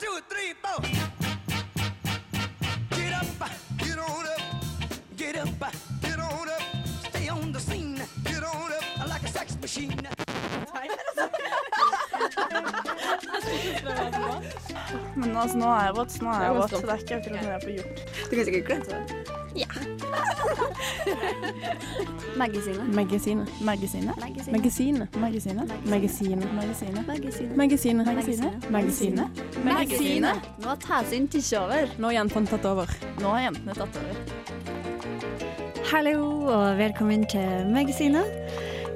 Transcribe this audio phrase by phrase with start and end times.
[0.00, 0.80] two, three, four.
[2.96, 3.26] Get up,
[3.78, 4.42] get on up,
[5.16, 5.48] get up,
[6.00, 6.62] get on up.
[7.08, 9.94] Stay on the scene, get on up like a sex machine.
[15.16, 16.70] Men altså, nå er jeg våt, nå er jeg våt.
[16.70, 17.96] Det er ikke akkurat noe jeg får gjort.
[18.30, 19.66] Du kan sikkert glede deg.
[22.36, 22.94] Magasinet.
[22.94, 23.48] Magasinet.
[23.60, 24.16] Magasinet.
[24.16, 25.16] Magasinet.
[25.16, 25.16] Magasinet.
[25.84, 26.46] Magasinet.
[26.56, 28.06] Magasinet.
[28.06, 28.70] Magasinet.
[28.70, 29.30] Magasinet.
[29.64, 30.40] Magasinet.
[30.58, 31.90] Nå har Tasin tatt over.
[31.98, 32.88] Nå har jentene tatt over.
[33.20, 34.14] Nå har jentene tatt over.
[35.90, 38.26] Hallo og velkommen til Magasinet.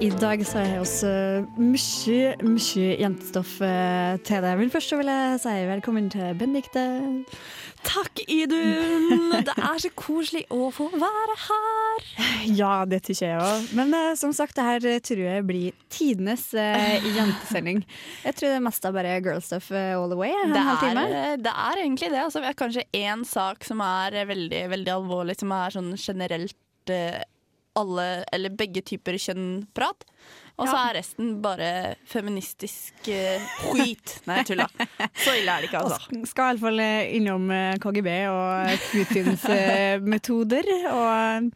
[0.03, 1.11] I dag så har jeg også
[1.57, 4.59] mye, mye jentestoff eh, til deg.
[4.59, 6.83] Men først så vil jeg si velkommen til Benedikte.
[7.85, 9.35] Takk, Idun.
[9.45, 12.07] Det er så koselig å få være her.
[12.59, 13.69] Ja, det syns jeg òg.
[13.79, 17.81] Men eh, som sagt, det her tror jeg blir tidenes eh, jentesending.
[18.25, 20.35] Jeg tror det meste er bare girl stuff eh, all the way.
[20.53, 22.21] Det er, det er egentlig det.
[22.27, 26.93] Altså, vi har kanskje én sak som er veldig, veldig alvorlig, som er sånn generelt
[26.93, 27.23] eh,
[27.81, 30.05] alle, eller begge typer kjønn-prat.
[30.55, 31.71] Og så er resten bare
[32.07, 34.19] feministisk uh, skit.
[34.31, 34.69] Nei, tulla.
[35.19, 36.21] Så ille er det ikke, altså.
[36.21, 40.71] Og skal iallfall innom eh, KGB og Putins eh, metoder.
[40.95, 41.51] Og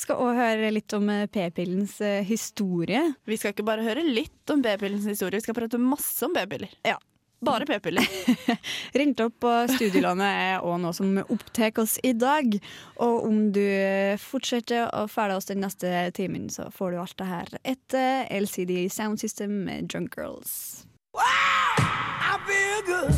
[0.00, 3.02] skal òg høre litt om eh, p-pillens eh, historie.
[3.28, 6.72] Vi skal ikke bare høre litt om p-pillens historie, vi skal prate masse om p-piller.
[6.86, 6.96] Ja.
[7.40, 8.04] Bare p-piller.
[8.92, 12.52] Rent opp på studielånet er òg noe som opptar oss i dag.
[13.00, 13.64] Og om du
[14.20, 18.90] fortsetter å følge oss den neste timen, så får du alt det her etter LCD
[18.92, 20.84] Sound System med Drunk Girls.
[21.16, 23.14] I feel good.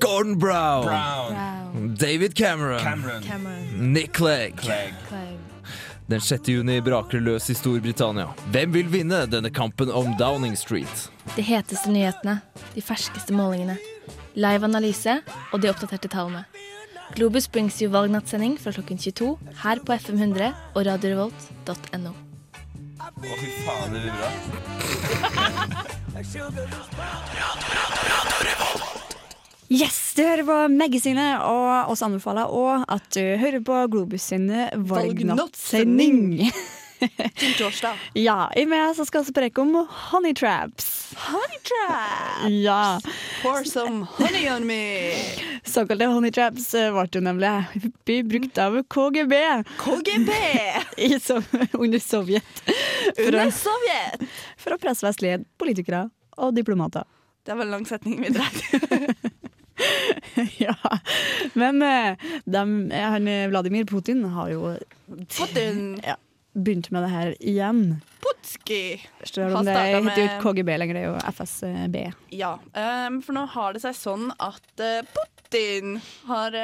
[0.00, 3.04] Gordon Brown, David Cameron,
[3.92, 4.60] Nick Clegg.
[6.06, 6.48] Den 6.
[6.48, 8.26] juni braker det løs i Storbritannia.
[8.52, 11.08] Hvem vil vinne denne kampen om Downing Street?
[11.32, 12.42] De heteste nyhetene,
[12.74, 13.78] de ferskeste målingene,
[14.36, 16.44] live analyse og de oppdaterte tallene.
[17.16, 22.12] Globus brings you valgnattsending fra klokken 22 her på FM100 og radiorevolt.no.
[22.12, 23.08] Å,
[23.40, 24.28] fy faen, det blir bra.
[29.72, 34.50] Yes, du hører på Magasinet, og oss anbefaler òg at du hører på Globus sin
[34.76, 36.50] valgnattsending.
[37.04, 37.96] Til torsdag.
[38.26, 39.74] Ja, i med så skal vi preke om
[40.10, 40.86] honey traps.
[41.26, 42.46] Honey traps!
[42.64, 42.98] Ja,
[43.42, 45.02] Pour some honey on me!
[45.64, 49.40] Såkalte honey traps eh, ble jo nemlig hyppig brukt av KGB
[49.80, 50.32] KGB!
[51.08, 51.40] i, so
[51.72, 54.28] under Sovjet for, Under Sovjet!
[54.60, 56.06] for å presse vestlige politikere
[56.40, 57.04] og diplomater.
[57.44, 59.32] Det var en lang setning vi dreit.
[60.58, 60.74] ja.
[61.52, 64.76] Men eh, dem, eh, han, eh, Vladimir Putin har jo
[65.38, 66.00] Putin.
[66.06, 66.16] ja,
[66.52, 67.82] begynt med det her igjen.
[68.24, 69.00] Putski.
[69.24, 71.98] Selv om det heter jo ikke KGB lenger, det er jo FSB.
[72.34, 72.54] Ja,
[73.08, 76.56] um, for nå har det seg sånn at uh, Putin har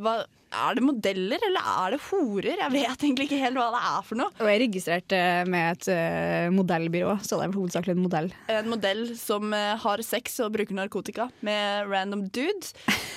[0.00, 2.60] hva, Er det modeller, eller er det horer?
[2.60, 4.32] Jeg vet egentlig ikke helt hva det er for noe.
[4.36, 8.02] Og jeg er registrert eh, med et uh, modellbyrå, så det er vel hovedsakelig en
[8.04, 8.30] modell.
[8.52, 12.74] En modell som uh, har sex og bruker narkotika med random dudes.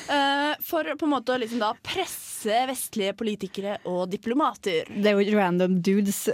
[0.07, 4.87] Uh, for på en måte å liksom da presse vestlige politikere og diplomater.
[4.91, 6.27] Det er jo random dudes.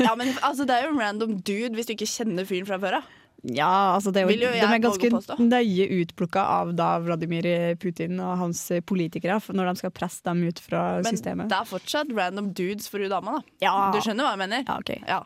[0.00, 2.80] Ja, men altså, Det er jo en random dude hvis du ikke kjenner fyren fra
[2.82, 3.04] før av.
[3.04, 7.44] Ja, altså det er jo, jo de er ganske nøye utplukka av da Vladimir
[7.80, 11.50] Putin og hans politikere når de skal presse dem ut fra Men systemet.
[11.52, 13.54] det er fortsatt random dudes for hun dama, da.
[13.66, 13.74] Ja.
[13.92, 14.64] Du skjønner hva jeg mener?
[14.64, 14.92] Ja, ok.
[15.04, 15.20] Ja.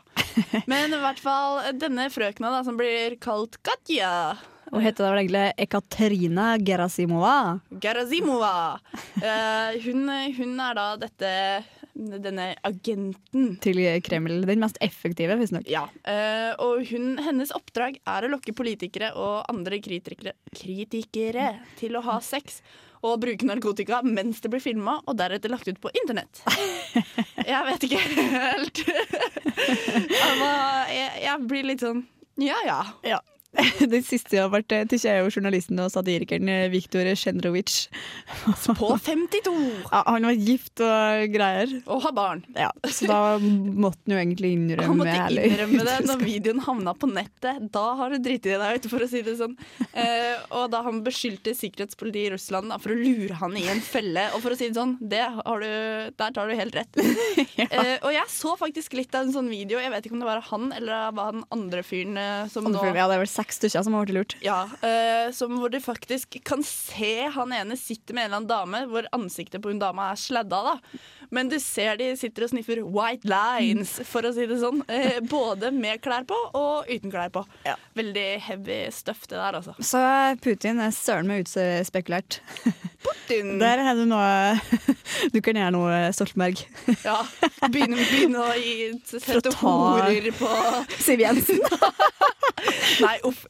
[0.71, 4.11] Men i hvert fall denne frøkna da, som blir kalt Katja
[4.73, 7.59] Og heter det vel egentlig Ekaterina Gerasimova?
[7.81, 8.53] Gerasimova.
[9.17, 10.05] Uh, hun,
[10.37, 11.31] hun er da dette
[12.23, 13.55] denne agenten.
[13.63, 14.41] Til Kreml.
[14.47, 15.67] Den mest effektive, visstnok.
[15.69, 21.97] Ja, Uh, og hun, hennes oppdrag er å lokke politikere og andre kritikere, kritikere til
[21.99, 22.61] å ha sex
[23.05, 26.41] og bruke narkotika mens det blir filma og deretter lagt ut på internett.
[27.51, 28.83] Jeg vet ikke helt.
[30.89, 32.01] Jeg, jeg blir litt sånn
[32.39, 32.79] ja ja.
[33.03, 33.19] Ja.
[33.93, 37.87] Den siste jeg har vært til, er jo journalisten og satirikeren Viktor Sjendrovic.
[38.79, 39.53] På 52!
[39.89, 41.73] Ja, han var gift og greier.
[41.89, 42.43] Og har barn.
[42.57, 46.93] Ja, så da måtte han jo egentlig innrømme Han måtte innrømme det når videoen havna
[46.93, 47.63] på nettet.
[47.73, 49.57] Da har du driti deg ut, for å si det sånn.
[49.93, 53.81] Eh, og da han beskyldte sikkerhetspolitiet i Russland da, for å lure han i en
[53.83, 54.27] felle.
[54.35, 57.01] Og for å si det sånn, det har du, der tar du helt rett.
[57.65, 59.81] eh, og jeg så faktisk litt av en sånn video.
[59.81, 62.69] Jeg vet ikke om det var han eller det var den andre fyren eh, som
[62.69, 62.95] Andre nå
[63.39, 64.35] seks stykker som har blitt lurt.
[64.45, 68.51] Ja, uh, som hvor du faktisk kan se han ene sitter med en eller annen
[68.51, 70.61] dame, hvor ansiktet på hun dama er sladda.
[70.73, 70.99] da.
[71.31, 74.81] Men du ser de sitter og sniffer white lines, for å si det sånn.
[74.89, 77.45] Uh, både med klær på og uten klær på.
[77.67, 77.77] Ja.
[77.97, 79.75] Veldig heavy stuff, det der, altså.
[79.79, 80.01] Så
[80.43, 82.41] Putin er søren meg utspekulert.
[83.05, 83.55] Putin.
[83.61, 84.57] Der har du noe
[85.33, 86.61] Du kan gjøre noe, Stoltenberg.
[87.05, 87.21] Ja,
[87.69, 90.49] begynne, begynne å gi, sette horer på
[90.99, 91.61] Siv Jensen.
[93.03, 93.45] Nei, uff.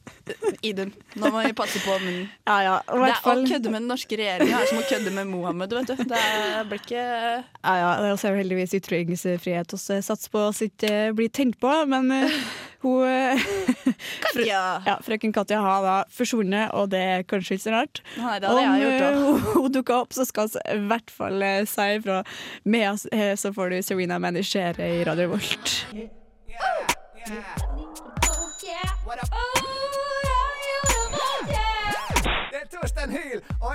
[0.66, 2.28] Idun, nå må vi passe på munnen.
[2.46, 2.76] Ja, ja.
[2.86, 5.76] Det er, fall- å kødde med den norske regjeringa er som å kødde med Mohammed,
[5.80, 6.04] vet du.
[6.10, 6.24] Det
[6.70, 11.32] blir ikke Ja, ja, det er også heldigvis ytringsfrihet vi satser på at ikke blir
[11.34, 12.40] tenkt på, men uh,
[12.84, 13.40] hun
[14.20, 14.32] Katja!
[14.32, 14.44] fru,
[14.86, 14.96] Ja.
[15.04, 18.02] Frøken Katja har da forsvunnet, og det er kanskje ikke så rart.
[18.16, 20.78] Nei, det hadde jeg gjort Om eh, hun, hun dukker opp, så skal vi i
[20.90, 22.22] hvert fall eh, si ifra.
[22.64, 25.76] Med oss, eh, så får du Serena Manishere i Radio Volt.
[25.92, 26.08] Yeah.
[26.48, 26.96] Yeah.
[27.30, 27.80] Yeah.
[28.60, 29.59] Det er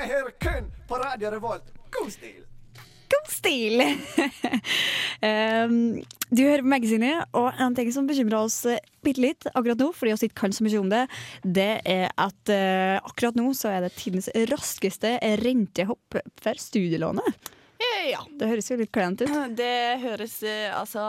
[0.05, 1.71] jeg hører kun på Radio Revolt.
[1.93, 2.43] God stil!
[3.09, 3.81] God stil!
[5.25, 5.77] um,
[6.35, 9.89] du hører på Magasinet, og en ting som bekymrer oss eh, bitte litt akkurat nå,
[9.97, 11.01] fordi vi ikke kan så mye om det,
[11.41, 17.54] det er at uh, akkurat nå så er det tidens raskeste rentehopp for studielånet.
[18.05, 18.19] Ja.
[18.37, 19.31] Det høres jo litt kleint ut.
[19.59, 21.01] Det høres eh, Altså,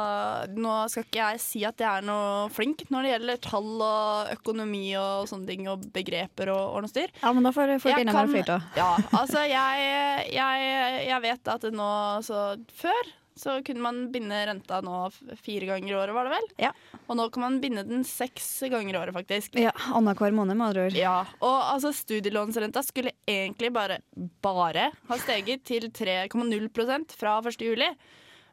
[0.57, 4.33] nå skal ikke jeg si at jeg er noe flink når det gjelder tall og
[4.33, 7.13] økonomi og sånne ting, og begreper og, ordne styr.
[7.23, 9.87] Ja, men da får folk innom mer kan- Ja, altså jeg,
[10.33, 11.91] jeg, jeg vet at nå
[12.27, 12.47] så
[12.81, 15.11] Før så kunne man binde renta nå
[15.45, 16.47] fire ganger i året, var det vel?
[16.67, 16.71] Ja.
[17.05, 19.49] Og nå kan man binde den seks ganger i året, faktisk.
[19.61, 20.97] Ja, Annenhver måned, med andre ord.
[20.97, 23.97] Ja, og altså studielånsrenta skulle egentlig bare,
[24.45, 27.61] bare ha steget til 3,0% fra 1.
[27.69, 27.91] juli.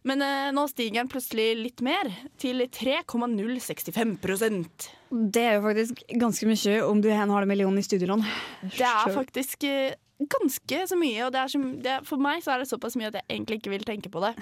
[0.03, 4.89] Men eh, nå stiger den plutselig litt mer, til 3,065%
[5.31, 8.19] Det er jo faktisk ganske mye om du har en halv million i studielån.
[8.75, 9.95] Det er faktisk eh,
[10.31, 13.09] ganske så mye, og det er så, det, for meg så er det såpass mye
[13.11, 14.33] at jeg egentlig ikke vil tenke på det.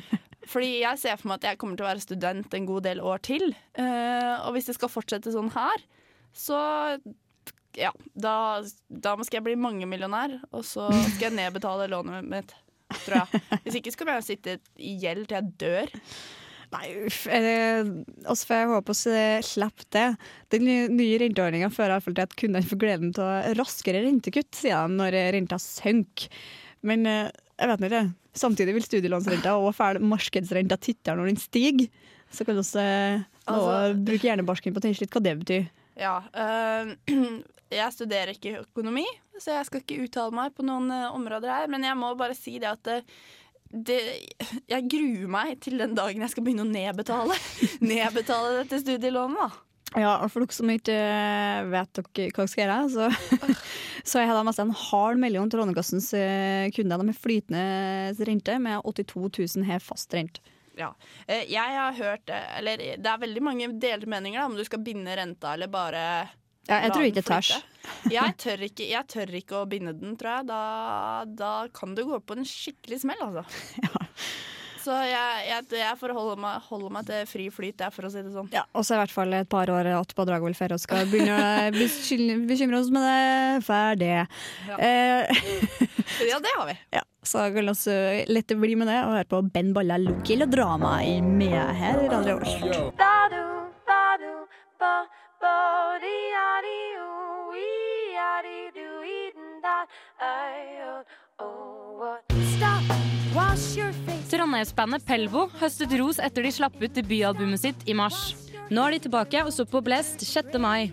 [0.50, 3.02] Fordi jeg ser for meg at jeg kommer til å være student en god del
[3.06, 3.52] år til.
[3.78, 5.84] Uh, og hvis det skal fortsette sånn her,
[6.34, 6.58] så
[7.78, 8.34] ja, da,
[8.88, 12.54] da skal jeg bli mangemillionær, og så skal jeg nedbetale lånet mitt.
[13.04, 13.42] Tror jeg.
[13.62, 15.92] Hvis ikke skal jeg sitte i gjeld til jeg dør.
[16.70, 17.24] Nei, uff.
[17.26, 20.06] Vi får håpe vi slipper det.
[20.54, 24.52] Den nye, renteordninga fører i hvert fall til at kundene får gleden til raskere rentekutt,
[24.54, 26.30] sier de når renta synker.
[26.86, 27.26] Men eh,
[27.58, 28.04] jeg vet ikke.
[28.40, 31.90] Samtidig vil studielånsrenta og følge markedsrenta titte når den stiger.
[32.30, 35.66] Så kan vi også eh, Altså- bruke hjernebarsken på å tenke litt hva det betyr.
[35.98, 36.94] Ja, øh,
[37.80, 39.04] jeg studerer ikke økonomi,
[39.42, 41.66] så jeg skal ikke uttale meg på noen områder her.
[41.72, 42.94] Men jeg må bare si det at
[43.70, 43.96] det,
[44.68, 47.36] jeg gruer meg til den dagen jeg skal begynne å nedbetale
[47.92, 49.38] Nedbetale dette studielånet.
[49.38, 49.66] da.
[49.98, 53.54] Ja, og for dere som ikke eh, vet dere hva dere skal gjøre, så,
[54.12, 56.70] så jeg hadde nesten en halv million til Lånekassens kunder.
[56.76, 57.64] kunder med flytende
[58.28, 60.42] rente, med 82 000 har fast rente.
[60.78, 60.92] Ja.
[61.26, 64.62] Eh, Jeg har hørt eh, Eller det er veldig mange delte meninger da, om du
[64.64, 66.04] skal binde renta eller bare
[66.70, 67.50] Ja, jeg tror ikke det tørs.
[68.10, 70.46] Jeg tør, ikke, jeg tør ikke å binde den, tror jeg.
[70.50, 70.60] Da,
[71.40, 73.44] da kan du gå på en skikkelig smell, altså.
[73.84, 74.06] Ja.
[74.80, 78.22] Så jeg, jeg, jeg forholder meg, holder meg til fri flyt, jeg, for å si
[78.24, 78.46] det sånn.
[78.54, 80.78] Ja, og så er i hvert fall et par år att på Dragvoll før vi
[80.80, 84.24] skal begynne å bekymre oss med det for det.
[84.70, 84.78] Ja.
[84.80, 85.44] Eh,
[86.30, 86.78] Ja, det har vi.
[86.96, 87.92] ja, så kan vi også
[88.32, 92.00] lett bli med det og høre på Ben Balla Lokil og drama i Med her
[92.00, 93.20] i Radio Volt.
[104.30, 108.34] Trondheimsbandet Pelvo høstet ros etter de slapp ut debutalbumet sitt i mars.
[108.70, 110.54] Nå er de tilbake og står på Blest 6.
[110.62, 110.92] mai.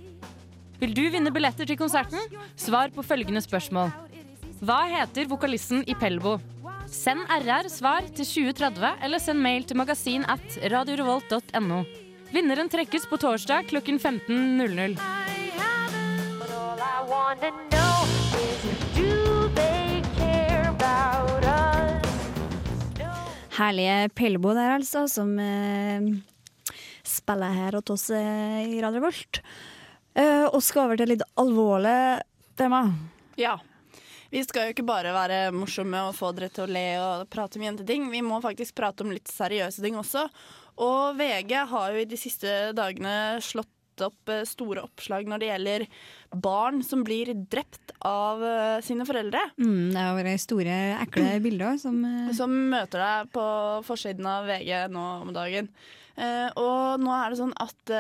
[0.80, 2.22] Vil du vinne billetter til konserten?
[2.56, 3.92] Svar på følgende spørsmål.
[4.64, 6.38] Hva heter vokalisten i Pelvo?
[6.88, 12.07] Send RR svar til 2030, eller send mail til magasin at radiorevolt.no.
[12.32, 14.98] Vinneren trekkes på torsdag klokken 15.00.
[23.58, 26.04] Herlige Pellebo der, altså, som eh,
[27.08, 29.42] spiller her hos oss eh, i Radio Volt.
[30.14, 32.22] Eh, og skal over til litt alvorlig
[32.60, 32.84] tema.
[33.40, 33.56] Ja.
[34.30, 37.58] Vi skal jo ikke bare være morsomme og få dere til å le og prate
[37.58, 38.10] om jenteting.
[38.12, 40.28] Vi må faktisk prate om litt seriøse ting også.
[40.84, 43.74] Og VG har jo i de siste dagene slått
[44.06, 45.86] opp eh, store oppslag når det gjelder
[46.44, 49.42] barn som blir drept av eh, sine foreldre.
[49.58, 53.48] Mm, det har vært store, ekle bilder som eh, Som møter deg på
[53.88, 55.72] forsiden av VG nå om dagen.
[56.18, 57.92] Og nå er det sånn at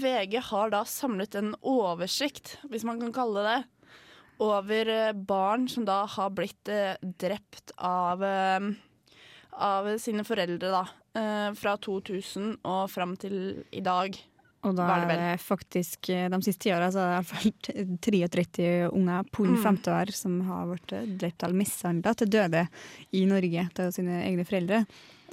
[0.00, 3.90] VG har da samlet en oversikt, hvis man kan kalle det det,
[4.40, 4.90] over
[5.28, 6.70] barn som da har blitt
[7.20, 8.24] drept av,
[9.52, 10.86] av sine foreldre, da.
[11.18, 14.16] Eh, fra 2000 og fram til i dag.
[14.66, 17.30] Og da er det faktisk eh, de siste ti åra så er det i hvert
[17.30, 19.60] fall 33 unger på Mm.
[19.62, 22.64] 50 år som har blitt drept eller mishandla til døde
[23.14, 24.84] i Norge av sine egne foreldre.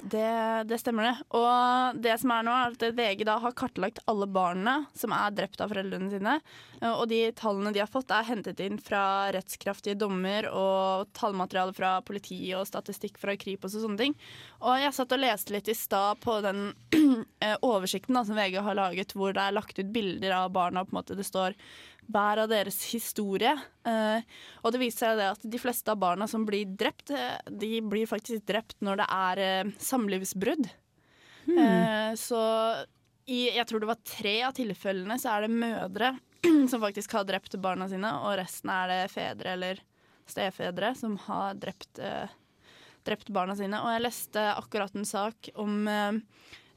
[0.02, 1.14] Det, det stemmer det.
[1.38, 5.32] Og det som er nå, er at VG da har kartlagt alle barna som er
[5.34, 6.34] drept av foreldrene sine.
[6.92, 11.96] Og de tallene de har fått, er hentet inn fra rettskraftige dommer og tallmateriale fra
[12.06, 14.16] politiet og statistikk fra Kripos og sånne ting.
[14.60, 16.68] Og jeg satt og leste litt i stad på den
[17.44, 20.84] eh, oversikten da, som VG har laget, hvor det er lagt ut bilder av barna,
[20.84, 21.56] på en måte det står
[22.12, 23.52] hver av deres historie.
[23.86, 24.22] Uh,
[24.62, 27.80] og det viser seg det at de fleste av barna som blir drept, eh, de
[27.82, 29.42] blir faktisk drept når det er
[29.86, 30.68] samlivsbrudd.
[31.46, 32.40] Eh, så
[33.26, 36.12] i jeg tror det var tre av tilfellene så er det mødre
[36.70, 39.80] som faktisk har drept barna sine, og resten er det fedre eller
[40.26, 42.28] stefedre som har drept, eh,
[43.06, 43.80] drept barna sine.
[43.82, 46.20] Og jeg leste akkurat en sak om eh,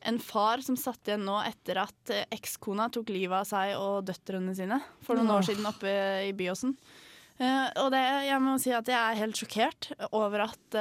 [0.09, 4.53] en far som satt igjen nå etter at ekskona tok livet av seg og døtrene
[4.55, 5.91] sine for noen år siden oppe
[6.23, 6.71] i Byåsen.
[7.39, 7.99] Og det,
[8.29, 10.77] jeg må si at jeg er helt sjokkert over at,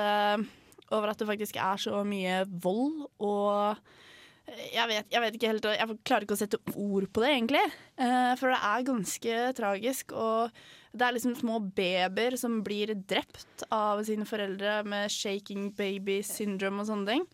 [0.95, 3.81] over at det faktisk er så mye vold og
[4.49, 7.65] jeg vet, jeg vet ikke helt Jeg klarer ikke å sette ord på det, egentlig.
[8.01, 10.15] Eh, for det er ganske tragisk.
[10.17, 10.59] Og
[10.97, 16.83] det er liksom små babyer som blir drept av sine foreldre med shaking baby syndrome
[16.83, 17.27] og sånne ting.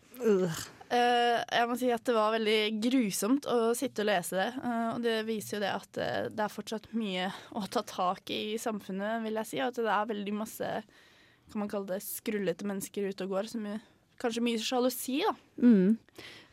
[0.91, 4.51] Eh, jeg må si at det var veldig grusomt å sitte og lese det.
[4.59, 6.03] eh, og det viser jo det at
[6.35, 9.63] det er fortsatt mye å ta tak i i samfunnet, vil jeg si.
[9.63, 10.71] Og at det er veldig masse
[11.51, 13.47] kan man kalle det skrullete mennesker ute og går.
[13.51, 13.81] Som jo-
[14.15, 15.33] kanskje mye sjalusi, da.
[15.59, 15.97] Mm.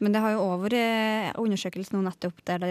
[0.02, 2.70] Men det har jo òg vært undersøkelse nå nettopp der de,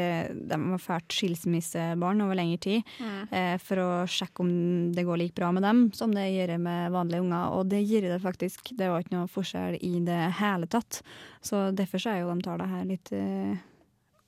[0.51, 2.83] de har fælt skilsmissebarn over lengre tid,
[3.31, 4.51] eh, for å sjekke om
[4.91, 7.55] det går like bra med dem som det gjør med vanlige unger.
[7.55, 8.73] Og det gjør det faktisk.
[8.75, 10.99] Det var ikke noe forskjell i det hele tatt.
[11.41, 13.55] Så derfor så er jo de tallene her litt eh,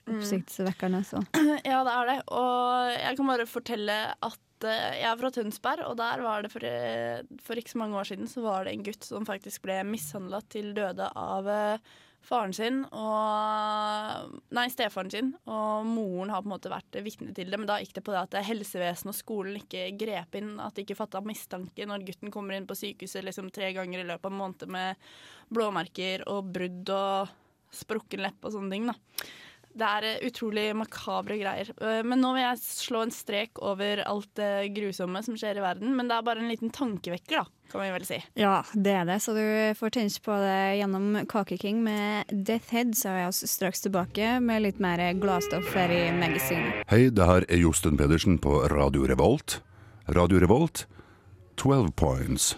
[0.08, 1.04] oppsiktsvekkende.
[1.04, 1.20] Så.
[1.68, 2.18] Ja, det er det.
[2.32, 6.52] Og jeg kan bare fortelle at eh, jeg er fra Tønsberg, og der var det
[6.52, 9.64] for, eh, for ikke så mange år siden så var det en gutt som faktisk
[9.66, 11.94] ble mishandla til døde av eh,
[12.24, 15.32] faren sin og Nei, stefaren sin.
[15.50, 18.14] Og moren har på en måte vært vitne til det, men da gikk det på
[18.14, 20.54] det at helsevesenet og skolen ikke grep inn.
[20.62, 24.08] At de ikke fatta mistanke når gutten kommer inn på sykehuset liksom tre ganger i
[24.08, 25.08] løpet av en måned med
[25.52, 27.34] blåmerker og brudd og
[27.74, 28.88] sprukken lepp og sånne ting.
[28.92, 28.96] da.
[29.74, 31.70] Det er eh, utrolig makabre greier.
[31.82, 35.64] Eh, Men nå vil jeg slå en strek over alt det grusomme som skjer i
[35.64, 35.96] verden.
[35.98, 38.20] Men det er bare en liten tankevekker, da, kan vi vel si.
[38.38, 39.18] Ja, det er det.
[39.24, 39.42] Så du
[39.80, 44.36] får tenke på det gjennom Kakeking med Death Head, så er vi oss straks tilbake
[44.44, 46.70] med litt mer gladstoff her i Magazine.
[46.92, 49.58] Hei, det her er Josten Pedersen på Radio Revolt.
[50.06, 50.86] Radio Revolt,
[51.56, 52.52] 12 points.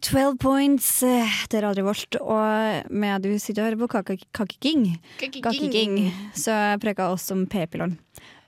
[0.00, 4.86] 12 points eh, til Radio Volt, og med du sitter og hører på Kakeking.
[5.20, 5.98] Kakeking.
[6.08, 7.98] Kake så preker oss om p-pillene.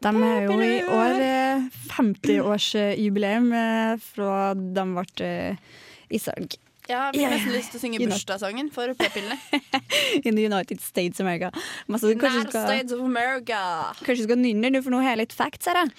[0.03, 5.77] De er jo i år eh, 50-årsjubileum eh, fra de ble eh,
[6.13, 6.57] i salg
[6.89, 9.39] Jeg vi har nesten lyst til å synge bursdagssangen for p-pillene.
[10.27, 11.53] in the United States of America.
[11.87, 13.63] Kanskje, United skal, States of America.
[14.03, 15.85] kanskje du skal nynne, for nå har jeg litt facts her.
[15.85, 15.95] jeg.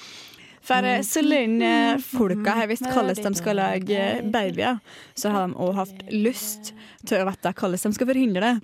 [0.63, 1.71] For eh, så lenge
[2.03, 4.03] folka har visst hvordan de skal lage
[4.33, 4.79] babyer,
[5.15, 6.71] så har de òg hatt lyst
[7.03, 8.55] til å vite hvordan de skal forhindre det.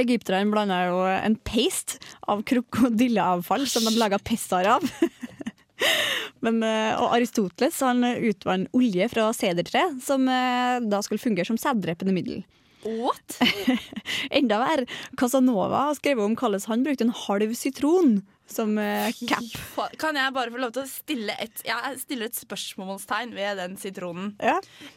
[0.00, 1.98] Egypterne blanda jo en paste
[2.30, 4.86] av krokodilleavfall som de laga pester av.
[6.44, 11.58] Men, eh, og Aristoteles han utvant olje fra sedertre, som eh, da skulle fungere som
[11.60, 12.42] sæddrepende middel.
[12.86, 13.36] What?
[14.38, 14.86] Enda verre,
[15.20, 19.92] Casanova har skrevet om hvordan han brukte en halv sitron som uh, cap.
[20.00, 23.76] Kan jeg bare få lov til å stille et, jeg stiller et spørsmålstegn ved den
[23.80, 24.32] sitronen?
[24.42, 24.56] Ja.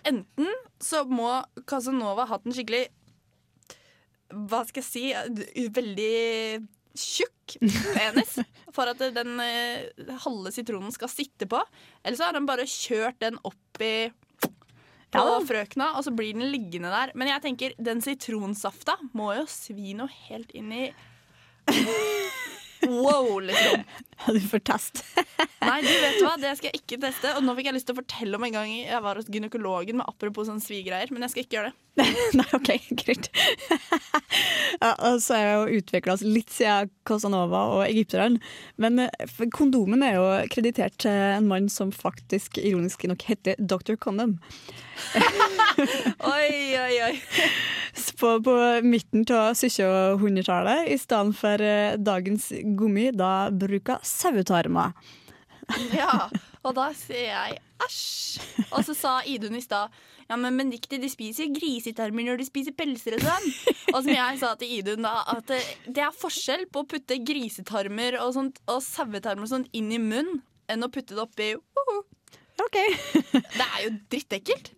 [0.09, 0.49] Enten
[0.81, 1.29] så må
[1.69, 2.87] Casanova hatt en skikkelig
[4.49, 6.63] Hva skal jeg si Veldig
[6.97, 7.55] tjukk
[7.93, 8.35] penis
[8.73, 11.57] for at den uh, halve sitronen skal sitte på.
[12.03, 14.09] Eller så har han bare kjørt den opp i
[15.13, 15.37] på Ja.
[15.45, 17.11] frøkna, og så blir den liggende der.
[17.13, 20.87] Men jeg tenker, den sitronsafta må jo svi noe helt inn i
[22.89, 23.83] Wow, liksom.
[24.33, 25.03] Du får test.
[25.67, 27.33] Nei, du vet hva, det skal jeg ikke teste.
[27.37, 29.99] Og nå fikk jeg lyst til å fortelle om en gang jeg var hos gynekologen
[29.99, 31.77] med apropos sånn svigreier, men jeg skal ikke gjøre det.
[32.37, 33.27] Nei, OK, greit.
[34.81, 38.39] ja, og så er jeg jo utvikla litt siden Casanova og egypteren.
[38.81, 43.93] Men eh, kondomen er jo kreditert til en mann som faktisk ironisk nok heter Dr.
[44.01, 44.39] Condom.
[46.33, 46.49] Oi,
[46.81, 47.13] oi, oi.
[48.19, 54.97] på på midten av 1700-tallet i stedet for eh, dagens gummi, da bruker sauetarmer.
[55.93, 56.25] Ja,
[56.63, 58.41] og da sier jeg æsj.
[58.71, 59.93] Og så sa Idun i stad
[60.29, 63.47] ja, men Benedicte, de spiser grisetarmer når de spiser pelser og sånn.
[63.93, 67.19] Og som jeg sa til Idun da, at det, det er forskjell på å putte
[67.25, 71.49] grisetarmer og, sånt, og sauetarmer og sånt inn i munnen enn å putte det oppi
[71.57, 71.99] uh,
[72.63, 72.79] OK.
[73.33, 74.73] Det er jo drittekkelt.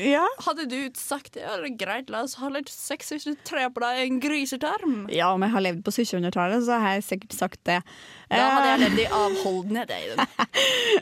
[0.00, 0.24] Ja.
[0.46, 3.68] Hadde du sagt ja, det er greit, la oss ha litt sex hvis du trer
[3.74, 4.94] på deg en grisetarm?
[5.12, 7.80] ja, om jeg har levd på 1700-tallet, så har jeg sikkert sagt det.
[8.30, 9.90] Da hadde jeg Eh, levd i avholdenhet.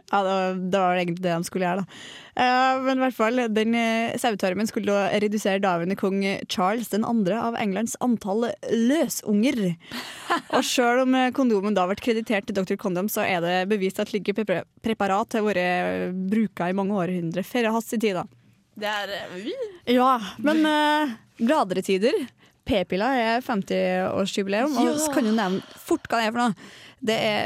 [0.08, 1.98] Ja, det var, det var egentlig det de skulle gjøre, da.
[2.38, 7.00] Eh, men i hvert fall, den uh, sauetarmen skulle da redusere daværende kong Charles 2.
[7.36, 9.74] av Englands antall løsunger.
[10.56, 12.78] Og sjøl om kondomen da ble kreditert til Dr.
[12.80, 17.46] Condom, så er det bevist at slike prepar- preparat har vært bruka i mange århundrer
[17.46, 18.16] før hans i tid.
[18.22, 18.24] da.
[18.78, 19.54] Det er uh,
[19.90, 20.10] Ja,
[20.44, 22.14] men uh, gladere tider.
[22.68, 26.70] P-pilla er 50-årsjubileum, og så kan du nevne fort hva det er for noe.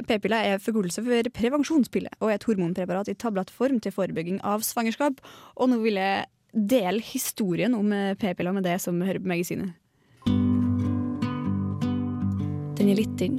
[0.09, 5.21] P-pilla er forkortelse for prevensjonspille og er et hormonpreparat i tablettform til forebygging av svangerskap.
[5.61, 9.73] Og nå vil jeg dele historien om eh, p-pilla med det som hører på magasinet.
[12.77, 13.39] Den er litt inn,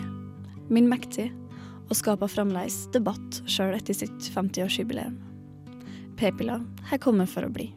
[0.71, 1.27] min mektig,
[1.89, 5.17] og skaper fremdeles debatt sjøl etter sitt 50-årsjubileum.
[6.17, 7.71] P-pilla her kommet for å bli.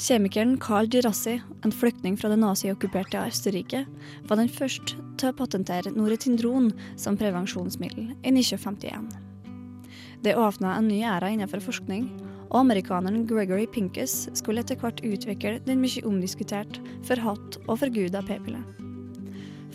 [0.00, 3.82] Kjemikeren Carl Girassi, en flyktning fra det naziokkuperte Østerrike,
[4.30, 9.10] var den første til å patentere Noretindron som prevensjonsmiddel i 1951.
[10.24, 12.06] Det åpna en ny æra innenfor forskning,
[12.48, 18.62] og amerikaneren Gregory Pincus skulle etter hvert utvikle den mye omdiskutert, forhatt og forguda p-pille.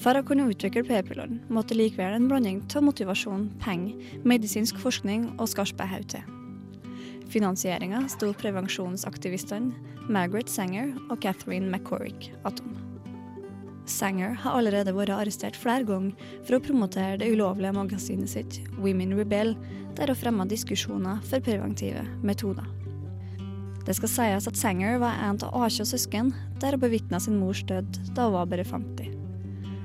[0.01, 5.53] For å kunne utvikle p-pillene måtte likevel en blanding av motivasjon, penger, medisinsk forskning og
[5.53, 6.35] skarpe hode til.
[7.32, 9.74] Finansieringa sto prevensjonsaktivistene
[10.10, 12.75] Margaret Sanger og Catherine McCorrick atom.
[13.89, 19.13] Sanger har allerede vært arrestert flere ganger for å promotere det ulovlige magasinet sitt Women
[19.17, 19.53] Rebel,
[19.98, 22.65] der hun fremma diskusjoner for preventive metoder.
[23.86, 27.62] Det skal sies at Sanger var en av 18 søsken, der hun bevitna sin mors
[27.70, 29.13] død da hun var bare 50.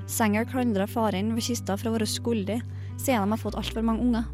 [0.09, 2.57] Sanger klandra faren ved kista for å være skyldig,
[2.97, 4.25] siden de har fått altfor mange unger.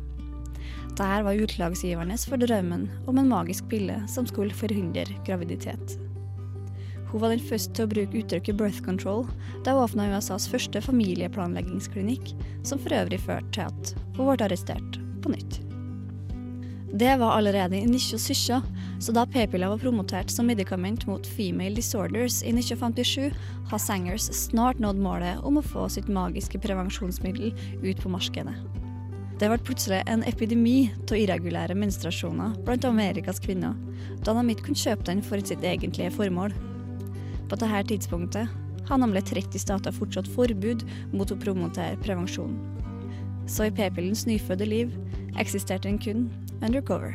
[0.98, 5.94] Dette var utlagsgiverne for drømmen om en magisk pille som skulle forhindre graviditet.
[7.12, 9.28] Hun var den første til å bruke uttrykket birth control
[9.62, 12.34] da hun åpna USAs første familieplanleggingsklinikk,
[12.66, 15.60] som for øvrig førte til at hun ble arrestert på nytt.
[16.98, 18.66] Det var allerede i 1970,
[19.04, 23.30] så da p-piller var promotert som medikament mot female disorders i 1957,
[23.70, 27.54] har Sangers snart nådd målet om å få sitt magiske prevensjonsmiddel
[27.86, 28.58] ut på markedet.
[29.38, 33.76] Det ble plutselig en epidemi av irregulære menstruasjoner blant Amerikas kvinner,
[34.26, 36.56] da de ikke kunne kjøpe den for sitt egentlige formål.
[37.46, 38.50] På dette tidspunktet
[38.88, 40.82] har nemlig 30 stater fortsatt forbud
[41.14, 42.58] mot å promotere prevensjon.
[43.46, 44.98] Så i p-pillens nyfødte liv
[45.38, 46.28] eksisterte den kun
[46.66, 47.14] undercover.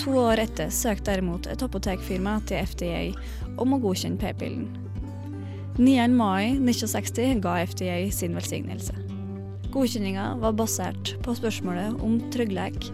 [0.00, 3.04] To år etter søkte derimot et apotekfirma til FDA
[3.60, 4.70] om å godkjenne p-pillen.
[5.76, 6.08] 9.
[6.14, 9.03] mai 1960 ga FDA sin velsignelse.
[9.74, 12.92] Godkjenninga var basert på spørsmålet om trygghet,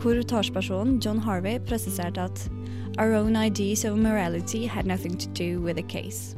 [0.00, 2.46] hvor talspersonen John Harvey presiserte at
[2.96, 6.36] Our own ideas of morality had nothing to do with the case.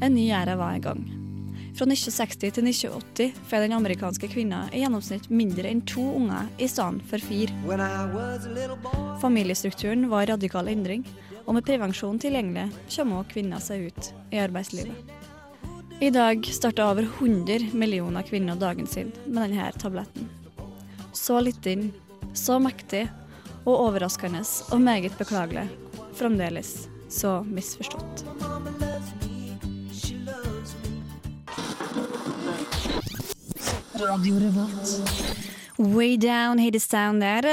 [0.00, 1.04] En ny æra var i gang.
[1.76, 6.68] Fra 1960 til 1980 får den amerikanske kvinna i gjennomsnitt mindre enn to unger i
[6.68, 7.52] stedet for fire.
[9.20, 11.04] Familiestrukturen var i radikal endring,
[11.44, 15.25] og med prevensjon tilgjengelig kommer også kvinner seg ut i arbeidslivet.
[16.00, 20.28] I dag starter over 100 millioner kvinner dagen sin med denne tabletten.
[21.12, 21.92] Så liten,
[22.34, 23.06] så mektig
[23.64, 25.64] og overraskende og meget beklagelig.
[26.14, 28.24] Fremdeles så misforstått.
[35.78, 37.44] Way down, Hate Is Down der.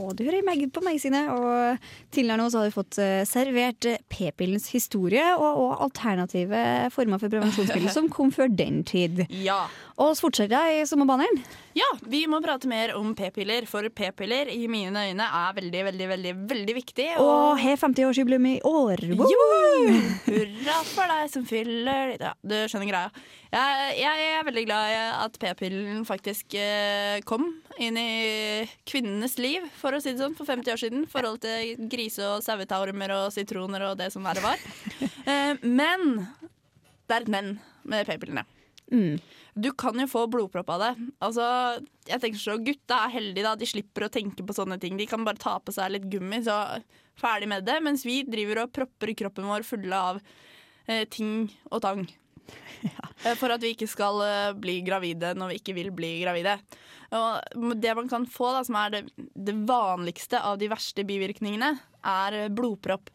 [0.00, 1.20] Og du hører meg på meg sine.
[1.30, 1.78] Og
[2.14, 6.62] tidligere nå så har du fått eh, servert eh, p-pillens historie og, og alternative
[6.94, 9.22] former for prevensjonsmidler som kom før den tid.
[9.30, 9.66] Ja.
[9.94, 11.42] Og så fortsetter jeg i samme banen.
[11.78, 16.08] Ja, vi må prate mer om p-piller, for p-piller i mine øyne er veldig, veldig,
[16.10, 17.06] veldig veldig viktig.
[17.22, 19.02] Og har 50-årsjubileum i år.
[19.18, 19.28] Woo!
[19.30, 19.44] Jo!
[20.26, 23.24] Hurra for deg som fyller Ja, du skjønner greia.
[23.52, 27.46] Jeg, jeg er veldig glad i at p-pillen faktisk eh, kom
[27.78, 31.06] inn i kvinnenes liv, for å si det sånn, for 50 år siden.
[31.12, 34.58] Forhold til grise- og sauetaurmer og sitroner og det som verre var.
[35.28, 36.22] Eh, men
[37.04, 37.50] det er et men
[37.84, 38.46] med p-pillene.
[38.88, 39.18] Mm.
[39.58, 40.90] Du kan jo få blodpropp av det.
[41.24, 41.44] Altså,
[42.06, 43.56] jeg tenker så Gutta er heldige, da.
[43.58, 44.98] De slipper å tenke på sånne ting.
[44.98, 46.60] De kan bare ta på seg litt gummi, så
[47.18, 47.80] ferdig med det.
[47.84, 50.22] Mens vi driver og propper kroppen vår fulle av
[50.86, 52.06] eh, ting og tang.
[52.78, 53.34] Ja.
[53.34, 56.52] For at vi ikke skal eh, bli gravide når vi ikke vil bli gravide.
[57.18, 59.00] Og det man kan få, da, som er det,
[59.34, 61.72] det vanligste av de verste bivirkningene,
[62.06, 63.10] er eh, blodpropp.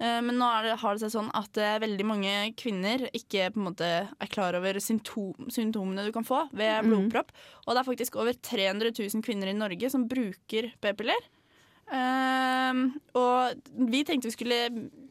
[0.00, 3.58] Eh, Men nå det, har det seg sånn at eh, veldig mange kvinner ikke på
[3.58, 7.32] en måte er klar over symptom, symptomene du kan få ved blodpropp.
[7.32, 7.32] blodpropp.
[7.66, 11.26] Og det er faktisk over 300 000 kvinner i Norge som bruker p-piller.
[11.88, 12.82] Ehm,
[13.16, 13.56] og
[13.88, 14.58] vi tenkte vi skulle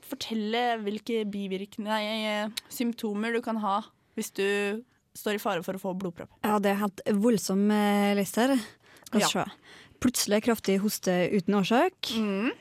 [0.08, 3.80] fortelle hvilke bivirkninger, eh, symptomer du kan ha
[4.18, 4.84] hvis du
[5.18, 6.30] står i fare for å få blodpropp.
[6.46, 8.60] Ja, det er helt voldsom eh, liste her.
[9.16, 9.28] Ja.
[9.32, 9.44] se.
[10.04, 12.12] Plutselig kraftig hoste uten årsak.
[12.20, 12.52] Mm.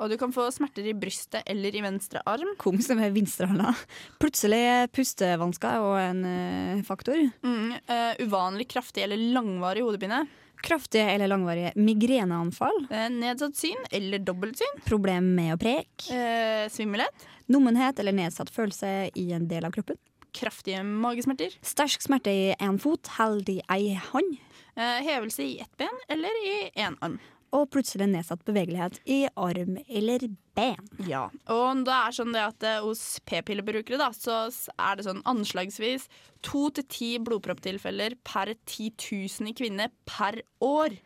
[0.00, 2.54] Og du kan få smerter i brystet eller i venstre arm.
[2.60, 3.74] Komisk som er vinstrehånda.
[4.22, 4.62] Plutselig
[4.94, 7.20] pustevansker er også en uh, faktor.
[7.46, 7.76] Mm.
[7.90, 10.24] uh, uvanlig kraftig eller langvarig hodepine.
[10.64, 12.86] Kraftige eller langvarige migreneanfall.
[12.90, 14.80] Eh, nedsatt syn eller dobbeltsyn.
[14.86, 16.08] Problem med å preke.
[16.08, 17.26] Eh, svimmelhet.
[17.52, 20.00] Nummenhet eller nedsatt følelse i en del av kroppen.
[20.34, 21.52] Kraftige magesmerter.
[21.62, 24.38] Sterk smerte i én fot, held i ei hånd.
[24.74, 27.20] Eh, hevelse i ett ben eller i én arm.
[27.54, 30.26] Og plutselig nedsatt bevegelighet i arm eller
[30.58, 30.88] ben.
[31.06, 34.38] Ja, og det er sånn at eh, hos p-pillebrukere så
[34.74, 36.08] er det sånn anslagsvis
[36.44, 40.98] to til ti blodpropptilfeller per 10 000 kvinner per år.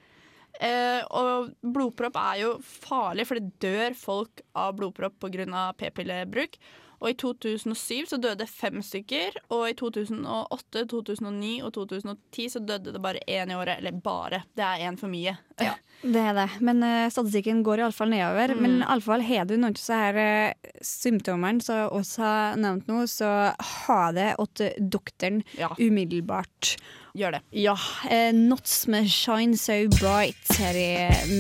[0.59, 5.69] Eh, og blodpropp er jo farlig, for det dør folk av blodpropp pga.
[5.79, 6.59] p-pillebruk.
[7.01, 12.95] Og i 2007 så døde fem stykker, og i 2008, 2009 og 2010 så døde
[12.95, 13.79] det bare én i året.
[13.79, 15.37] Eller bare, det er én for mye.
[15.63, 16.49] Ja, Det er det.
[16.63, 18.53] Men uh, statistikken går iallfall nedover.
[18.55, 18.63] Mm.
[18.63, 23.03] Men iallfall har du noen av disse her eh, symptomene som oss har nevnt nå,
[23.11, 25.73] så ha det til doktoren Ja.
[25.79, 26.77] umiddelbart.
[27.19, 27.41] Gjør det.
[27.51, 27.75] Ja.
[28.05, 30.91] Uh, Knots med Shine So Bright her i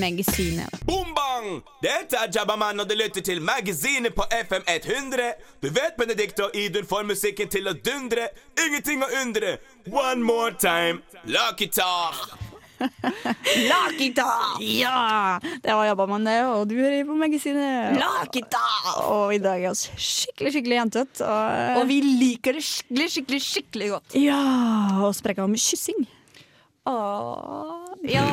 [0.00, 0.80] magasinet.
[0.86, 1.62] Boom bang!
[1.82, 5.32] Dette er Jabbaman, og du lytter til Magasinet på FM 100.
[5.62, 8.28] Du vet Benedikt og Idun får musikken til å dundre.
[8.66, 9.58] Ingenting å undre.
[9.86, 11.02] One more time.
[11.24, 12.47] Lucky talk.
[13.68, 14.58] Lakitar!
[14.62, 15.38] Ja!
[15.62, 17.96] Det var man det, og du hører på magasinet.
[17.98, 18.60] Lakita
[19.08, 21.26] Og i dag er vi skikkelig, skikkelig jentete.
[21.26, 24.18] Og, Og vi liker det skikkelig, skikkelig, skikkelig godt.
[24.20, 24.42] ja,
[25.02, 26.06] og sprekker om kyssing.
[26.88, 28.24] Åh, ja,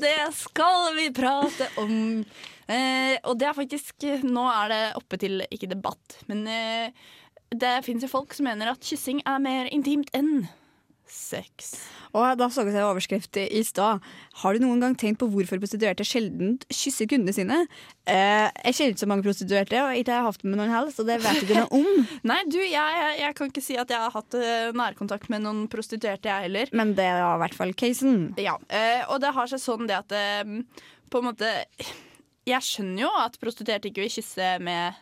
[0.00, 2.24] det skal vi prate om.
[2.66, 6.90] Eh, og det er faktisk Nå er det oppe til ikke debatt, men eh,
[7.52, 10.46] det fins jo folk som mener at kyssing er mer intimt enn
[11.08, 11.74] sex.
[12.12, 14.02] Og da så jeg overskrift i stad.
[14.42, 17.58] Har du noen gang tenkt på hvorfor prostituerte sjelden kysser kundene sine?
[18.08, 20.92] Eh, jeg kjenner ikke så mange prostituerte, og ikke har jeg hatt med noen heller,
[20.94, 22.06] så det vet ikke noe om.
[22.32, 25.44] Nei, du, jeg, jeg, jeg kan ikke si at jeg har hatt eh, nærkontakt med
[25.46, 26.72] noen prostituerte, jeg heller.
[26.76, 28.18] Men det var i hvert fall casen.
[28.40, 30.58] Ja, eh, og det har seg sånn det at eh,
[31.12, 31.48] på en måte
[32.48, 34.96] Jeg skjønner jo at prostituerte ikke vil kysse med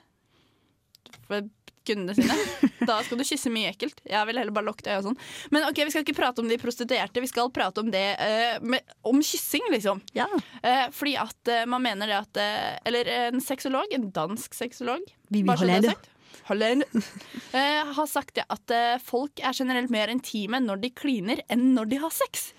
[1.87, 2.37] kundene sine.
[2.88, 4.01] Da skal du kysse mye ekkelt.
[4.09, 5.19] Jeg vil heller bare lukke øya og sånn.
[5.55, 8.57] Men ok, vi skal ikke prate om de prostituerte, vi skal prate om det uh,
[8.64, 10.01] med, om kyssing, liksom.
[10.16, 10.27] Ja.
[10.64, 12.40] Uh, fordi at uh, man mener det at
[12.88, 15.95] Eller en sexolog, en dansk sexolog Vivi bare så det er Hollede.
[15.95, 16.11] sagt.
[16.51, 17.05] Hollede.
[17.55, 18.73] Eh, har sagt det at
[19.05, 22.51] folk er generelt mer intime når de kliner enn når de har sex.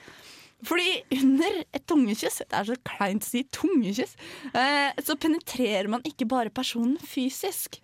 [0.67, 4.13] Fordi under et tungekyss, det er så kleint å si tungekyss,
[4.53, 7.79] eh, så penetrerer man ikke bare personen fysisk.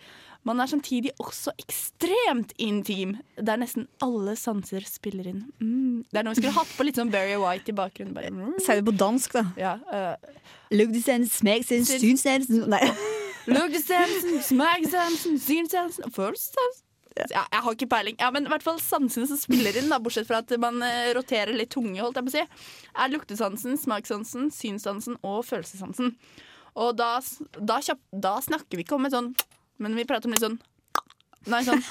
[0.48, 5.42] Man er samtidig også ekstremt intim, der nesten alle sanser spiller inn.
[5.60, 6.06] Mm.
[6.08, 8.16] Det er noe vi skulle hatt på litt sånn Barry White i bakgrunnen.
[8.16, 8.56] Bare, mm.
[8.64, 9.44] Si det på dansk, da.
[9.60, 12.84] Ja, uh, Lugdesensen, smeksensen, synsensen Nei.
[13.58, 16.84] Lugdesensen, smegsensen, synsensen og.
[17.18, 18.18] Ja, jeg har ikke peiling.
[18.22, 21.10] Ja, men i hvert fall sansene som spiller inn, da, bortsett fra at man eh,
[21.18, 22.44] roterer litt tunge, holdt jeg på å si,
[22.94, 26.14] er luktesansen, smakssansen, synssansen og følelsessansen.
[26.78, 27.16] Og da,
[27.58, 27.80] da,
[28.14, 29.32] da snakker vi ikke om et sånn
[29.84, 30.58] Men vi prater om litt sånn
[31.48, 31.84] Nei, sånn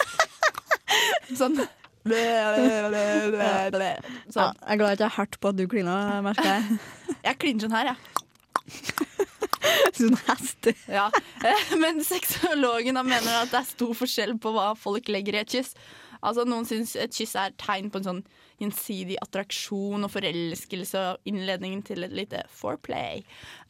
[1.40, 1.68] Sånn ble,
[2.06, 3.86] ble, ble, ble, ble.
[3.98, 4.58] Ja, Sånn.
[4.60, 6.76] jeg er glad jeg ikke har hørt på at du kliner, merker jeg.
[7.26, 7.98] Jeg kliner sånn her, jeg.
[9.96, 10.68] Sånn hest.
[10.86, 11.08] Ja.
[11.82, 15.72] Men sexologen mener at det er stor forskjell på hva folk legger i et kyss.
[16.22, 18.22] Altså Noen syns et kyss er et tegn på en sånn
[18.60, 23.24] gjensidig attraksjon og forelskelse og innledningen til et lite foreplay.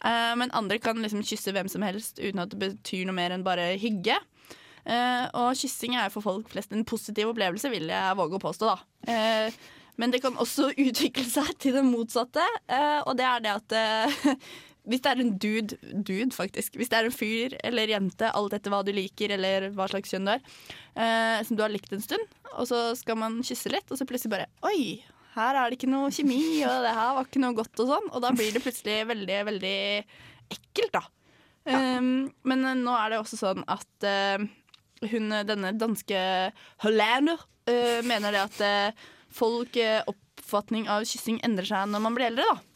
[0.04, 3.34] Uh, men andre kan liksom kysse hvem som helst uten at det betyr noe mer
[3.34, 4.18] enn bare hygge.
[4.86, 8.70] Uh, og kyssing er for folk flest en positiv opplevelse, vil jeg våge å påstå.
[8.70, 8.78] da.
[9.10, 12.44] Uh, men det kan også utvikle seg til det motsatte,
[13.08, 13.76] og det er det at
[14.86, 18.54] hvis det er en dude, dude faktisk, hvis det er en fyr eller jente, alt
[18.56, 20.44] etter hva du liker eller hva slags kjønn du er,
[20.94, 24.06] eh, som du har likt en stund, og så skal man kysse litt, og så
[24.08, 25.02] plutselig bare Oi,
[25.36, 28.06] her er det ikke noe kjemi, og det her var ikke noe godt og sånn.
[28.16, 29.80] Og da blir det plutselig veldig, veldig
[30.56, 31.02] ekkelt, da.
[31.66, 34.46] Um, men eh, nå er det også sånn at uh,
[35.10, 36.20] hun, denne danske
[36.84, 42.16] Hollander uh, mener det at uh, folk eh, oppfatning av kyssing endrer seg når man
[42.16, 42.75] blir eldre, da.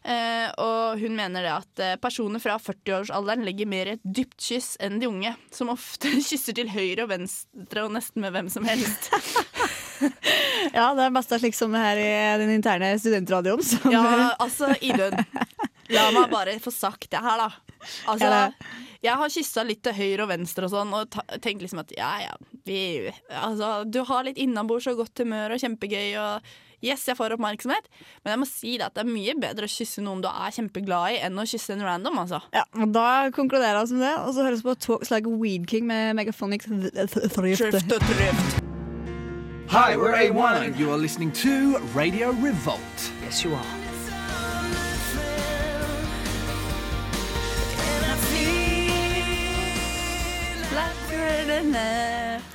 [0.00, 4.78] Eh, og hun mener det at eh, personer fra 40-årsalderen legger mer et dypt kyss
[4.80, 8.68] enn de unge, som ofte kysser til høyre og venstre og nesten med hvem som
[8.68, 9.10] helst.
[10.72, 13.60] Ja, det er mest slik som her i den interne studentradioen.
[13.92, 15.12] Ja, altså, Idun.
[15.92, 17.50] La meg bare få sagt det her, da.
[18.08, 18.46] Altså, Ja,
[19.00, 22.10] jeg har kyssa litt til høyre og venstre og sånn, og tenkt liksom at ja,
[22.24, 22.34] ja,
[22.68, 22.80] vi
[23.28, 27.88] Altså, du har litt innabords og godt humør og kjempegøy og Yes, jeg får oppmerksomhet,
[28.24, 30.54] men jeg må si det at det er mye bedre å kysse noen du er
[30.56, 32.40] kjempeglad i, enn å kysse en random, altså.
[32.56, 35.68] Ja, og Da konkluderer vi med det, og så høres vi på Talks Like Weed
[35.68, 37.68] King med Megaphonic Thrift.
[39.70, 43.12] Hi, we're A1 and you are listening to Radio Revolt.
[43.22, 43.79] Yes, you are.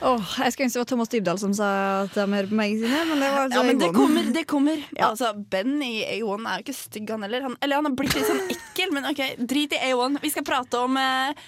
[0.05, 1.67] Åh, jeg skulle ønske det var Thomas Dybdahl som sa
[2.03, 4.43] at de hører på meg sine, men det var altså Ja, men det kommer, det
[4.49, 4.83] kommer.
[5.07, 7.45] Altså, Ben i A1 er jo ikke stygg, han heller.
[7.47, 10.19] Han, eller han har blitt litt sånn ekkel, men OK, drit i A1.
[10.23, 11.45] Vi skal prate om eh,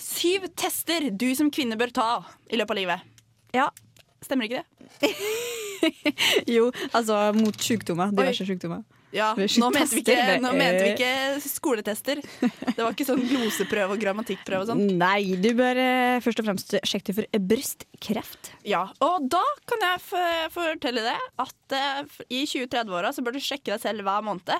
[0.00, 2.08] syv tester du som kvinne bør ta
[2.48, 3.12] i løpet av livet.
[3.56, 3.68] Ja.
[4.22, 5.12] Stemmer ikke det?
[6.54, 8.12] Jo, altså mot sykdommer.
[8.14, 8.84] Diverse sykdommer.
[9.12, 12.20] Ja, nå mente, vi ikke, nå mente vi ikke skoletester.
[12.22, 14.80] Det var ikke sånn gloseprøve og grammatikkprøve og sånn.
[15.00, 18.52] Nei, du bør eh, først og fremst sjekke for brystkreft.
[18.68, 20.00] Ja, og da kan jeg
[20.54, 24.56] fortelle det at eh, i 20-30-åra så bør du sjekke deg selv hver måned.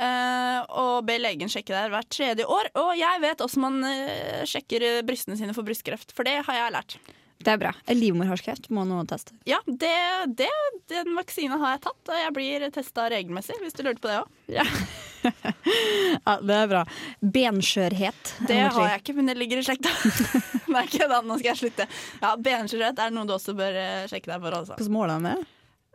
[0.00, 2.70] eh, og be legen sjekke deg hvert tredje år.
[2.80, 6.62] Og jeg vet også man eh, sjekker eh, brystene sine for brystkreft, for det har
[6.64, 6.96] jeg lært.
[7.40, 7.70] Det er bra.
[7.88, 9.32] Livmorhalskreft må noen teste.
[9.48, 9.92] Ja, det,
[10.36, 10.50] det,
[10.92, 14.18] den vaksinen har jeg tatt, og jeg blir testa regelmessig, hvis du lurte på det
[14.22, 14.34] òg.
[15.20, 16.78] Ja, det er bra.
[17.20, 18.30] Benskjørhet.
[18.48, 19.92] Det har jeg ikke, men det ligger i slekta.
[20.72, 21.86] Nei, ikke da, nå skal jeg slutte.
[22.22, 24.56] Ja, Benskjørhet er noe du også bør eh, sjekke deg for.
[24.62, 24.78] Altså.
[24.78, 25.36] Hvordan måler han det?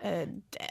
[0.03, 0.65] Eh, det,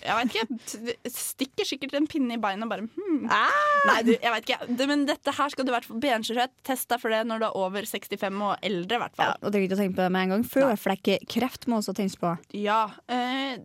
[0.00, 0.94] jeg vet ikke.
[1.12, 3.26] Stikker sikkert en pinne i beinet og bare hmm.
[3.28, 4.68] Nei, du, jeg vet ikke.
[4.78, 6.54] Det, men dette her skal du i hvert fall benskjørhet.
[6.66, 9.52] Test deg for det når du er over 65 og eldre, i hvert Ja, og
[9.52, 10.46] trenger ikke å tenke på det med en gang.
[10.54, 12.34] Føflekkreft må også tenkes på.
[12.56, 12.80] Ja.
[13.12, 13.60] eh,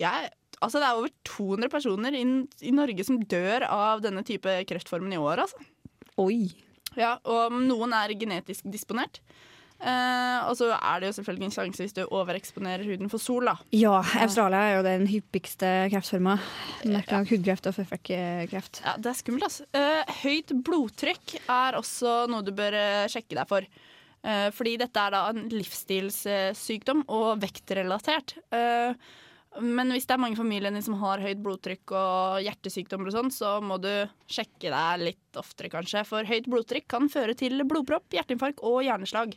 [0.00, 2.24] jeg, altså det er over 200 personer i,
[2.66, 5.70] i Norge som dør av denne type kreftformen i år, altså.
[6.20, 6.50] Oi.
[6.98, 9.20] Ja, og noen er genetisk disponert.
[9.80, 13.48] Eh, og så er det jo selvfølgelig en sjanse hvis du overeksponerer huden for sol,
[13.48, 13.54] da.
[13.72, 16.36] Ja, Australia er jo den hyppigste kreftforma.
[16.84, 18.82] Merkelig hudkreft og føflekkreft.
[18.84, 19.64] Ja, Det er skummelt, altså.
[19.72, 23.64] Uh, høyt blodtrykk er også noe du bør eh, sjekke deg for.
[24.20, 28.36] Uh, fordi dette er da en livsstilssykdom og vektrelatert.
[28.52, 28.92] Eh,
[29.58, 33.16] men hvis det er mange i familien din som har høyt blodtrykk og hjertesykdommer og
[33.16, 33.90] sånn, så må du
[34.30, 36.04] sjekke deg litt oftere, kanskje.
[36.06, 39.34] For høyt blodtrykk kan føre til blodpropp, hjerteinfarkt og hjerneslag.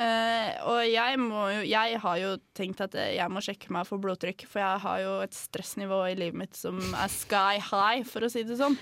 [0.00, 4.46] Uh, og jeg, jo, jeg har jo tenkt at jeg må sjekke meg for blodtrykk,
[4.48, 8.30] for jeg har jo et stressnivå i livet mitt som er sky high, for å
[8.32, 8.78] si det sånn.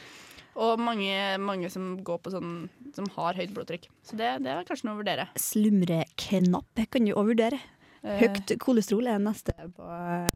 [0.59, 2.55] Og mange, mange som går på sånn
[2.97, 3.85] Som har høyt blodtrykk.
[4.03, 5.29] Så det, det er kanskje noe å vurdere.
[5.39, 7.61] Slumreknapp kan du òg vurdere.
[8.05, 9.87] Eh, Høyt kolesterol er neste på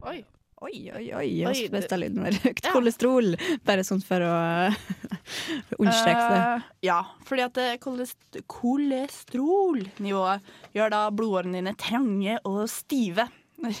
[0.09, 0.23] Oi.
[0.63, 1.27] Oi, oi, oi.
[1.43, 2.23] Oi, Oi det- lyden.
[2.23, 2.71] Høyt Ja.
[2.71, 3.33] kolesterol.
[3.67, 4.33] Bare sånn for å
[5.79, 6.39] understreke det.
[6.39, 10.41] Uh, ja, fordi at eh, kolest kolesterolnivået
[10.75, 13.27] gjør da blodårene dine trange og stive.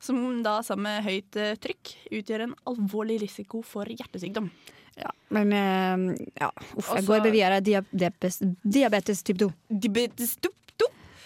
[0.00, 4.48] Som da sammen med høyt trykk utgjør en alvorlig risiko for hjertesykdom.
[4.96, 5.10] Ja.
[5.32, 5.52] Men
[6.40, 7.60] ja, uff, jeg Også- går videre.
[7.60, 9.52] Diabetes, diabetes type 2.
[9.70, 10.56] Diabetes type 2.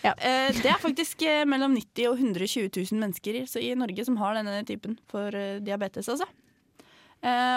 [0.04, 0.12] Ja.
[0.20, 4.34] Eh, det er faktisk eh, mellom 90 og 120 000 mennesker i- Norge som har
[4.36, 6.08] denne typen for eh, diabetes.
[6.12, 6.28] Altså.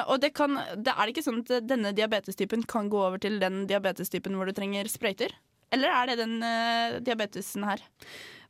[0.08, 3.66] Og det, kan, det er ikke sånn at denne diabetestypen kan gå over til den
[3.68, 5.34] diabetestypen hvor du trenger sprøyter?
[5.76, 6.38] Eller er det den
[7.04, 7.84] diabetesen her?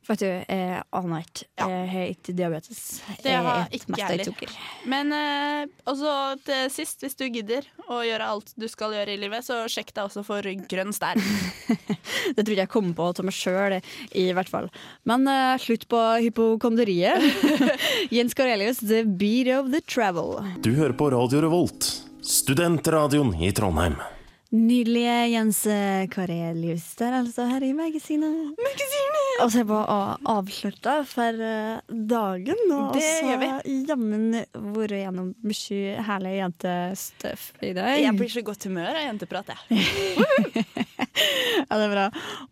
[0.08, 1.46] Vet du, jeg aner ikke.
[1.60, 2.78] Jeg har ikke diabetes.
[3.20, 4.54] Det Jeg har jeg ikke mest jeg heller.
[4.88, 6.14] Men eh, også
[6.46, 9.92] til sist, hvis du gidder å gjøre alt du skal gjøre i livet, så sjekk
[9.92, 11.20] deg også for grønn stær.
[12.36, 13.78] Det tror ikke jeg kommer på til meg sjøl,
[14.16, 14.72] i hvert fall.
[15.08, 17.28] Men eh, slutt på hypokonderiet.
[18.16, 20.38] Jens Karelius, The Beat of the Travel.
[20.64, 21.92] Du hører på Radio Revolt,
[22.24, 24.00] studentradioen i Trondheim.
[24.48, 25.58] Nydelige Jens
[26.08, 28.54] Karelius der, altså, her i magasinet.
[29.44, 29.80] Og så er vi
[30.32, 32.62] avslutta for eh, dagen.
[32.72, 33.50] Og Det så vi.
[33.90, 34.24] jammen
[34.72, 38.00] vært gjennom mye herlig jentestuff i dag.
[38.00, 39.84] Jeg blir så godt humør av jenteprat, jeg.
[41.68, 42.04] Ja, det er bra.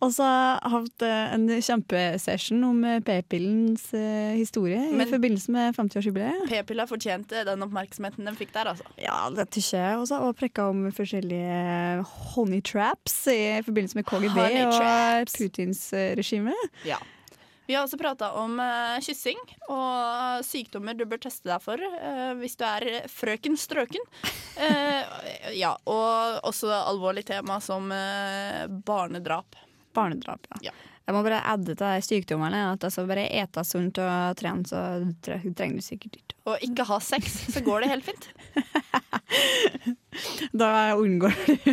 [0.02, 5.10] Og så har vi hatt eh, en kjempesession om eh, p-pillens eh, historie Men- i
[5.10, 6.46] forbindelse med 50-årsjubileet.
[6.50, 8.84] P-pilla fortjente den oppmerksomheten den fikk der, altså.
[9.00, 10.20] Ja, det tykker jeg også.
[10.26, 12.02] Og prekka om forskjellige
[12.34, 15.30] honey traps i forbindelse med KGB og.
[15.36, 15.86] Putins
[16.18, 16.54] regime.
[16.86, 16.98] Ja.
[17.66, 22.32] Vi har også prata om uh, kyssing og sykdommer du bør teste deg for uh,
[22.38, 24.02] hvis du er frøken strøken.
[24.56, 25.02] Uh,
[25.62, 27.90] ja, og også alvorlig tema som
[28.86, 29.58] barnedrap.
[29.96, 30.70] Barnedrap, ja.
[30.70, 30.76] Ja.
[31.06, 34.80] Jeg må bare adde til de sykdommene at altså bare ete sunt og trene, så
[35.22, 36.35] trenger du sikkert ikke.
[36.46, 38.28] Og ikke ha sex, så går det helt fint.
[40.56, 41.72] Da unngår du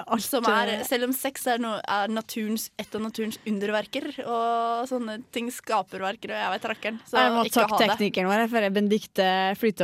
[0.00, 4.86] alt Som er, selv om sex er, noe, er naturens, et av naturens underverker, og
[4.88, 7.88] sånne ting skaperverker, og jeg vet rakkeren, så Jeg må ikke ha det.
[7.92, 9.28] teknikeren vår for Benedicte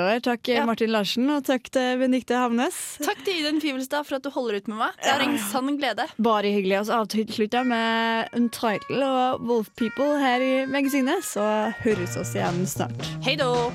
[0.01, 0.21] over.
[0.25, 0.65] Takk Ja.
[0.65, 2.99] Martin Larsen, og takk til Benedicte Havnes.
[3.05, 4.93] Takk til Iden Fivelstad for at du holder ut med meg.
[5.03, 6.07] Det er en sann glede.
[6.17, 6.81] Bare hyggelig.
[6.81, 11.25] Og så avslutter med Untitled og Wolf People her i magasinet.
[11.27, 11.45] Så
[11.83, 13.05] høres oss igjen snart.
[13.27, 13.73] Hei då!